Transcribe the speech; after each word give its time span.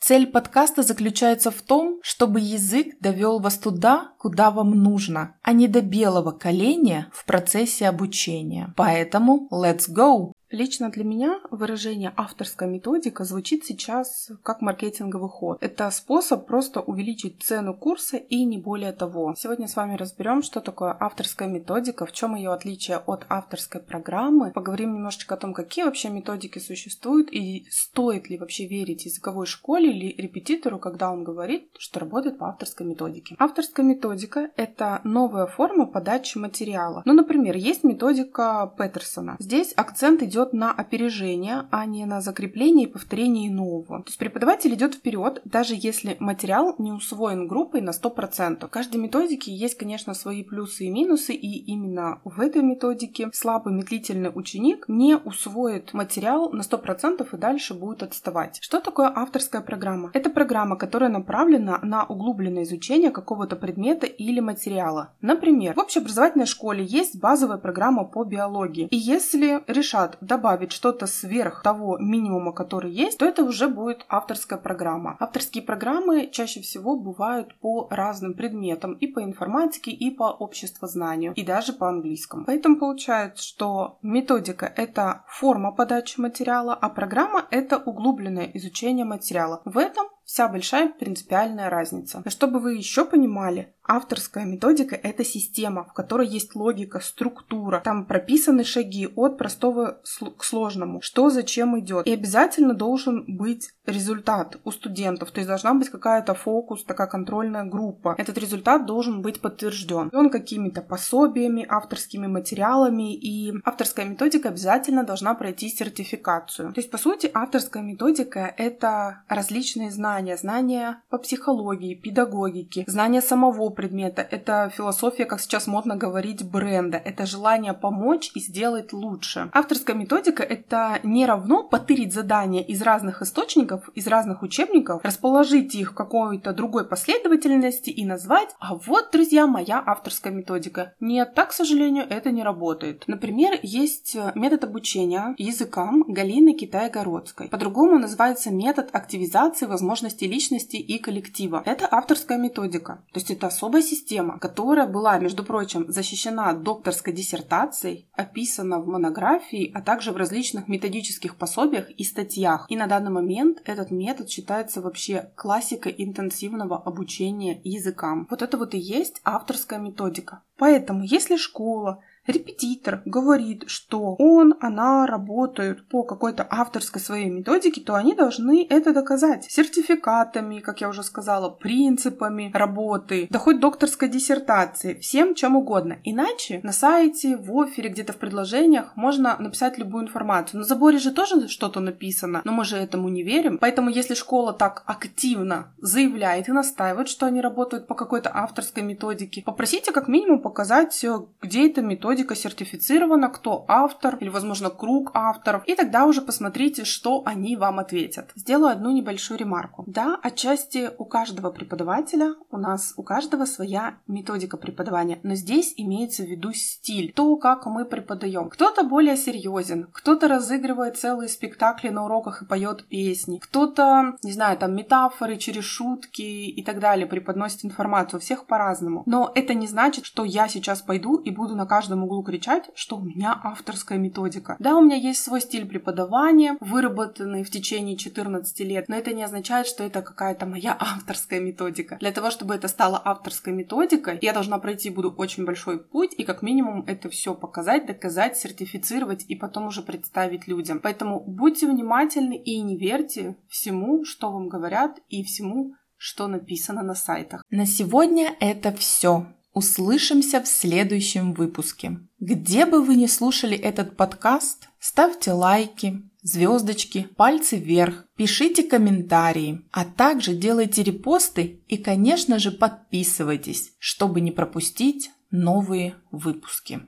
Цель 0.00 0.26
подкаста 0.26 0.82
заключается 0.82 1.50
в 1.50 1.60
том, 1.60 2.00
чтобы 2.02 2.40
язык 2.40 2.98
довел 3.00 3.38
вас 3.38 3.58
туда, 3.58 4.12
куда 4.18 4.50
вам 4.50 4.70
нужно, 4.70 5.36
а 5.42 5.52
не 5.52 5.68
до 5.68 5.82
белого 5.82 6.30
коленя 6.30 7.10
в 7.12 7.26
процессе 7.26 7.86
обучения. 7.86 8.72
Поэтому 8.76 9.46
let's 9.52 9.90
go! 9.90 10.32
Лично 10.50 10.90
для 10.90 11.04
меня 11.04 11.40
выражение 11.52 12.12
«авторская 12.16 12.68
методика» 12.68 13.22
звучит 13.22 13.64
сейчас 13.64 14.32
как 14.42 14.62
маркетинговый 14.62 15.28
ход. 15.28 15.58
Это 15.60 15.88
способ 15.92 16.44
просто 16.44 16.80
увеличить 16.80 17.40
цену 17.40 17.72
курса 17.72 18.16
и 18.16 18.44
не 18.44 18.58
более 18.58 18.90
того. 18.90 19.36
Сегодня 19.38 19.68
с 19.68 19.76
вами 19.76 19.94
разберем, 19.94 20.42
что 20.42 20.60
такое 20.60 20.96
авторская 20.98 21.46
методика, 21.46 22.04
в 22.04 22.10
чем 22.10 22.34
ее 22.34 22.52
отличие 22.52 22.96
от 22.96 23.26
авторской 23.28 23.80
программы. 23.80 24.50
Поговорим 24.50 24.94
немножечко 24.94 25.36
о 25.36 25.38
том, 25.38 25.54
какие 25.54 25.84
вообще 25.84 26.08
методики 26.08 26.58
существуют 26.58 27.32
и 27.32 27.66
стоит 27.70 28.28
ли 28.28 28.36
вообще 28.36 28.66
верить 28.66 29.04
языковой 29.04 29.46
школе 29.46 29.92
или 29.92 30.20
репетитору, 30.20 30.80
когда 30.80 31.12
он 31.12 31.22
говорит, 31.22 31.70
что 31.78 32.00
работает 32.00 32.38
по 32.38 32.48
авторской 32.48 32.84
методике. 32.84 33.36
Авторская 33.38 33.86
методика— 33.86 34.50
это 34.56 35.00
новая 35.04 35.46
форма 35.46 35.86
подачи 35.86 36.38
материала. 36.38 37.02
Ну, 37.04 37.12
например, 37.12 37.54
есть 37.54 37.84
методика 37.84 38.74
Петерсона. 38.76 39.36
Здесь 39.38 39.72
акцент 39.76 40.24
идет 40.24 40.39
идет 40.40 40.52
на 40.52 40.72
опережение, 40.72 41.66
а 41.70 41.84
не 41.86 42.06
на 42.06 42.20
закрепление 42.20 42.86
и 42.86 42.90
повторение 42.90 43.50
нового. 43.50 43.98
То 44.02 44.08
есть 44.08 44.18
преподаватель 44.18 44.74
идет 44.74 44.94
вперед, 44.94 45.42
даже 45.44 45.74
если 45.76 46.16
материал 46.18 46.74
не 46.78 46.92
усвоен 46.92 47.46
группой 47.46 47.80
на 47.80 47.90
100%. 47.90 48.66
В 48.66 48.70
каждой 48.70 48.96
методике 48.96 49.52
есть, 49.52 49.76
конечно, 49.76 50.14
свои 50.14 50.42
плюсы 50.42 50.84
и 50.84 50.90
минусы, 50.90 51.34
и 51.34 51.58
именно 51.72 52.20
в 52.24 52.40
этой 52.40 52.62
методике 52.62 53.30
слабый 53.32 53.74
медлительный 53.74 54.30
ученик 54.34 54.84
не 54.88 55.16
усвоит 55.16 55.92
материал 55.92 56.50
на 56.52 56.62
100% 56.62 57.26
и 57.32 57.36
дальше 57.36 57.74
будет 57.74 58.02
отставать. 58.02 58.58
Что 58.60 58.80
такое 58.80 59.12
авторская 59.14 59.60
программа? 59.60 60.10
Это 60.14 60.30
программа, 60.30 60.76
которая 60.76 61.10
направлена 61.10 61.78
на 61.82 62.04
углубленное 62.04 62.62
изучение 62.62 63.10
какого-то 63.10 63.56
предмета 63.56 64.06
или 64.06 64.40
материала. 64.40 65.12
Например, 65.20 65.74
в 65.74 65.80
общеобразовательной 65.80 66.46
школе 66.46 66.84
есть 66.84 67.20
базовая 67.20 67.58
программа 67.58 68.04
по 68.04 68.24
биологии. 68.24 68.88
И 68.90 68.96
если 68.96 69.62
решат 69.66 70.16
добавить 70.30 70.70
что-то 70.70 71.06
сверх 71.06 71.62
того 71.62 71.98
минимума, 71.98 72.52
который 72.52 72.92
есть, 72.92 73.18
то 73.18 73.26
это 73.26 73.42
уже 73.42 73.68
будет 73.68 74.06
авторская 74.08 74.60
программа. 74.60 75.16
Авторские 75.18 75.64
программы 75.64 76.28
чаще 76.30 76.60
всего 76.60 76.96
бывают 76.96 77.58
по 77.58 77.88
разным 77.90 78.34
предметам, 78.34 78.92
и 78.92 79.08
по 79.08 79.24
информатике, 79.24 79.90
и 79.90 80.10
по 80.10 80.30
обществознанию, 80.30 81.32
и 81.34 81.42
даже 81.44 81.72
по 81.72 81.88
английскому. 81.88 82.44
Поэтому 82.46 82.78
получается, 82.78 83.42
что 83.42 83.98
методика— 84.02 84.72
это 84.76 85.24
форма 85.26 85.72
подачи 85.72 86.20
материала, 86.20 86.74
а 86.74 86.88
программа— 86.88 87.46
это 87.50 87.78
углубленное 87.78 88.48
изучение 88.54 89.04
материала. 89.04 89.62
В 89.64 89.78
этом 89.78 90.06
вся 90.30 90.46
большая 90.46 90.88
принципиальная 90.88 91.68
разница. 91.70 92.22
Чтобы 92.28 92.60
вы 92.60 92.74
еще 92.74 93.04
понимали, 93.04 93.74
авторская 93.84 94.44
методика— 94.44 94.94
это 95.02 95.24
система, 95.24 95.82
в 95.84 95.92
которой 95.92 96.28
есть 96.28 96.54
логика, 96.54 97.00
структура. 97.00 97.80
Там 97.80 98.04
прописаны 98.04 98.62
шаги 98.62 99.08
от 99.16 99.38
простого 99.38 100.00
к 100.38 100.44
сложному. 100.44 101.00
Что 101.02 101.30
зачем 101.30 101.76
идет. 101.80 102.06
И 102.06 102.14
обязательно 102.14 102.74
должен 102.74 103.24
быть 103.26 103.70
результат 103.86 104.58
у 104.62 104.70
студентов. 104.70 105.32
То 105.32 105.40
есть 105.40 105.48
должна 105.48 105.74
быть 105.74 105.88
какая-то 105.88 106.34
фокус, 106.34 106.84
такая 106.84 107.08
контрольная 107.08 107.64
группа. 107.64 108.14
Этот 108.16 108.38
результат 108.38 108.86
должен 108.86 109.22
быть 109.22 109.40
подтвержден. 109.40 110.10
Он 110.12 110.30
какими-то 110.30 110.80
пособиями, 110.80 111.66
авторскими 111.68 112.28
материалами. 112.28 113.12
И 113.16 113.52
авторская 113.64 114.06
методика 114.06 114.50
обязательно 114.50 115.02
должна 115.02 115.34
пройти 115.34 115.68
сертификацию. 115.68 116.72
То 116.72 116.78
есть, 116.78 116.92
по 116.92 116.98
сути, 116.98 117.28
авторская 117.34 117.82
методика— 117.82 118.54
это 118.56 119.24
различные 119.28 119.90
знания, 119.90 120.19
знания, 120.20 120.36
знания 120.36 121.02
по 121.08 121.16
психологии, 121.16 121.94
педагогике, 121.94 122.84
знания 122.86 123.22
самого 123.22 123.70
предмета. 123.70 124.20
Это 124.20 124.70
философия, 124.76 125.24
как 125.24 125.40
сейчас 125.40 125.66
модно 125.66 125.96
говорить, 125.96 126.44
бренда. 126.44 126.98
Это 126.98 127.24
желание 127.24 127.72
помочь 127.72 128.30
и 128.34 128.40
сделать 128.40 128.92
лучше. 128.92 129.48
Авторская 129.54 129.96
методика— 129.96 130.42
это 130.50 130.98
не 131.02 131.24
равно 131.24 131.62
потырить 131.62 132.12
задания 132.12 132.62
из 132.62 132.82
разных 132.82 133.22
источников, 133.22 133.88
из 133.94 134.06
разных 134.06 134.42
учебников, 134.42 135.02
расположить 135.04 135.74
их 135.74 135.92
в 135.92 135.94
какой-то 135.94 136.52
другой 136.52 136.86
последовательности 136.86 137.88
и 137.88 138.04
назвать 138.04 138.50
«А 138.60 138.74
вот, 138.74 139.08
друзья, 139.12 139.46
моя 139.46 139.82
авторская 139.84 140.34
методика». 140.34 140.92
Нет, 141.00 141.34
так, 141.34 141.48
к 141.48 141.52
сожалению, 141.52 142.04
это 142.10 142.30
не 142.30 142.42
работает. 142.42 143.04
Например, 143.06 143.58
есть 143.62 144.16
метод 144.34 144.64
обучения 144.64 145.34
языкам 145.38 146.04
Галины 146.06 146.52
Китай-Городской. 146.52 147.48
По-другому 147.48 147.98
называется 147.98 148.50
метод 148.52 148.90
активизации 148.92 149.64
возможностей 149.64 150.09
возможности 150.10 150.24
личности 150.24 150.76
и 150.76 150.98
коллектива. 150.98 151.62
Это 151.66 151.88
авторская 151.90 152.38
методика. 152.38 153.02
То 153.12 153.20
есть 153.20 153.30
это 153.30 153.46
особая 153.46 153.82
система, 153.82 154.38
которая 154.38 154.86
была, 154.86 155.18
между 155.18 155.44
прочим, 155.44 155.84
защищена 155.88 156.52
докторской 156.52 157.12
диссертацией, 157.12 158.08
описана 158.16 158.80
в 158.80 158.86
монографии, 158.86 159.70
а 159.74 159.80
также 159.80 160.12
в 160.12 160.16
различных 160.16 160.68
методических 160.68 161.36
пособиях 161.36 161.90
и 161.90 162.04
статьях. 162.04 162.66
И 162.70 162.76
на 162.76 162.86
данный 162.86 163.10
момент 163.10 163.62
этот 163.64 163.90
метод 163.90 164.28
считается 164.28 164.80
вообще 164.80 165.30
классикой 165.36 165.94
интенсивного 165.98 166.76
обучения 166.76 167.60
языкам. 167.64 168.26
Вот 168.30 168.42
это 168.42 168.56
вот 168.56 168.74
и 168.74 168.78
есть 168.78 169.20
авторская 169.24 169.78
методика. 169.78 170.42
Поэтому, 170.56 171.04
если 171.04 171.36
школа 171.36 172.02
репетитор 172.30 173.02
говорит, 173.04 173.64
что 173.66 174.14
он, 174.18 174.54
она 174.60 175.06
работают 175.06 175.88
по 175.88 176.02
какой-то 176.02 176.46
авторской 176.48 177.00
своей 177.00 177.30
методике, 177.30 177.80
то 177.80 177.94
они 177.94 178.14
должны 178.14 178.66
это 178.68 178.92
доказать 178.92 179.44
сертификатами, 179.44 180.60
как 180.60 180.80
я 180.80 180.88
уже 180.88 181.02
сказала, 181.02 181.50
принципами 181.50 182.50
работы, 182.54 183.26
да 183.30 183.38
хоть 183.38 183.60
докторской 183.60 184.08
диссертации, 184.08 184.94
всем 185.00 185.34
чем 185.34 185.56
угодно. 185.56 185.98
Иначе 186.04 186.60
на 186.62 186.72
сайте, 186.72 187.36
в 187.36 187.58
офере, 187.60 187.90
где-то 187.90 188.12
в 188.12 188.16
предложениях 188.16 188.96
можно 188.96 189.36
написать 189.38 189.78
любую 189.78 190.04
информацию. 190.04 190.60
На 190.60 190.66
заборе 190.66 190.98
же 190.98 191.12
тоже 191.12 191.48
что-то 191.48 191.80
написано, 191.80 192.42
но 192.44 192.52
мы 192.52 192.64
же 192.64 192.76
этому 192.76 193.08
не 193.08 193.22
верим. 193.22 193.58
Поэтому 193.58 193.90
если 193.90 194.14
школа 194.14 194.52
так 194.52 194.82
активно 194.86 195.72
заявляет 195.78 196.48
и 196.48 196.52
настаивает, 196.52 197.08
что 197.08 197.26
они 197.26 197.40
работают 197.40 197.86
по 197.86 197.94
какой-то 197.94 198.30
авторской 198.32 198.82
методике, 198.82 199.42
попросите 199.42 199.92
как 199.92 200.08
минимум 200.08 200.40
показать, 200.40 201.04
где 201.42 201.68
эта 201.68 201.82
методика 201.82 202.19
методика 202.20 202.34
сертифицирована, 202.34 203.28
кто 203.28 203.64
автор 203.68 204.16
или, 204.20 204.28
возможно, 204.28 204.70
круг 204.70 205.10
авторов, 205.14 205.62
и 205.66 205.74
тогда 205.74 206.04
уже 206.06 206.20
посмотрите, 206.20 206.84
что 206.84 207.22
они 207.24 207.56
вам 207.56 207.78
ответят. 207.78 208.30
Сделаю 208.34 208.72
одну 208.72 208.90
небольшую 208.90 209.38
ремарку. 209.38 209.84
Да, 209.86 210.18
отчасти 210.22 210.90
у 210.98 211.04
каждого 211.04 211.50
преподавателя, 211.50 212.34
у 212.50 212.58
нас 212.58 212.92
у 212.96 213.02
каждого 213.02 213.46
своя 213.46 213.94
методика 214.06 214.56
преподавания, 214.56 215.18
но 215.22 215.34
здесь 215.34 215.74
имеется 215.76 216.22
в 216.22 216.26
виду 216.26 216.52
стиль, 216.52 217.12
то, 217.14 217.36
как 217.36 217.66
мы 217.66 217.84
преподаем. 217.84 218.50
Кто-то 218.50 218.82
более 218.84 219.16
серьезен, 219.16 219.88
кто-то 219.92 220.28
разыгрывает 220.28 220.98
целые 220.98 221.28
спектакли 221.28 221.88
на 221.88 222.04
уроках 222.04 222.42
и 222.42 222.46
поет 222.46 222.86
песни, 222.88 223.38
кто-то, 223.38 224.16
не 224.22 224.32
знаю, 224.32 224.58
там 224.58 224.74
метафоры 224.74 225.36
через 225.36 225.64
шутки 225.64 226.22
и 226.22 226.62
так 226.62 226.80
далее 226.80 227.06
преподносит 227.06 227.64
информацию, 227.64 228.18
у 228.18 228.20
всех 228.20 228.46
по-разному. 228.46 229.02
Но 229.06 229.32
это 229.34 229.54
не 229.54 229.66
значит, 229.66 230.04
что 230.04 230.24
я 230.24 230.48
сейчас 230.48 230.82
пойду 230.82 231.16
и 231.16 231.30
буду 231.30 231.56
на 231.56 231.66
каждом 232.00 232.04
углу 232.04 232.22
кричать, 232.22 232.70
что 232.74 232.96
у 232.96 233.02
меня 233.02 233.38
авторская 233.42 233.98
методика. 233.98 234.56
Да, 234.58 234.76
у 234.76 234.82
меня 234.82 234.96
есть 234.96 235.22
свой 235.22 235.40
стиль 235.40 235.66
преподавания, 235.66 236.56
выработанный 236.60 237.42
в 237.42 237.50
течение 237.50 237.96
14 237.96 238.60
лет, 238.60 238.88
но 238.88 238.96
это 238.96 239.12
не 239.12 239.22
означает, 239.22 239.66
что 239.66 239.84
это 239.84 240.02
какая-то 240.02 240.46
моя 240.46 240.76
авторская 240.78 241.40
методика. 241.40 241.96
Для 242.00 242.12
того, 242.12 242.30
чтобы 242.30 242.54
это 242.54 242.68
стало 242.68 243.00
авторской 243.04 243.52
методикой, 243.52 244.18
я 244.22 244.32
должна 244.32 244.58
пройти 244.58 244.90
буду 244.90 245.14
очень 245.18 245.44
большой 245.44 245.78
путь 245.78 246.14
и 246.18 246.24
как 246.24 246.42
минимум 246.42 246.84
это 246.86 247.08
все 247.08 247.34
показать, 247.34 247.86
доказать, 247.86 248.36
сертифицировать 248.36 249.24
и 249.28 249.36
потом 249.36 249.66
уже 249.66 249.82
представить 249.82 250.48
людям. 250.48 250.80
Поэтому 250.80 251.20
будьте 251.20 251.66
внимательны 251.66 252.36
и 252.36 252.62
не 252.62 252.76
верьте 252.76 253.36
всему, 253.48 254.04
что 254.04 254.30
вам 254.30 254.48
говорят 254.48 254.98
и 255.08 255.22
всему, 255.22 255.74
что 255.96 256.28
написано 256.28 256.82
на 256.82 256.94
сайтах. 256.94 257.44
На 257.50 257.66
сегодня 257.66 258.34
это 258.40 258.72
все. 258.72 259.26
Услышимся 259.60 260.40
в 260.40 260.48
следующем 260.48 261.34
выпуске. 261.34 261.98
Где 262.18 262.64
бы 262.64 262.82
вы 262.82 262.96
ни 262.96 263.04
слушали 263.04 263.58
этот 263.58 263.94
подкаст, 263.94 264.70
ставьте 264.78 265.32
лайки, 265.32 266.00
звездочки, 266.22 267.08
пальцы 267.14 267.58
вверх, 267.58 268.06
пишите 268.16 268.62
комментарии, 268.62 269.60
а 269.70 269.84
также 269.84 270.34
делайте 270.34 270.82
репосты 270.82 271.60
и, 271.68 271.76
конечно 271.76 272.38
же, 272.38 272.52
подписывайтесь, 272.52 273.72
чтобы 273.78 274.22
не 274.22 274.30
пропустить 274.30 275.10
новые 275.30 275.94
выпуски. 276.10 276.78